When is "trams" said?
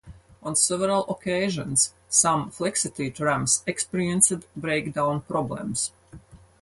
3.13-3.61